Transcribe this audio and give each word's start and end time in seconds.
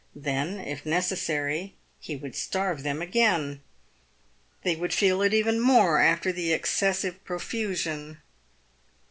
Then, 0.15 0.59
if 0.59 0.83
necessary, 0.83 1.75
he 1.99 2.15
would 2.15 2.35
starve 2.35 2.81
them 2.81 3.03
again. 3.03 3.61
They 4.63 4.75
would 4.75 4.95
feel 4.95 5.21
it 5.21 5.31
even 5.31 5.59
more 5.59 5.99
after 5.99 6.31
the 6.31 6.53
excessive 6.53 7.23
profusion. 7.23 8.17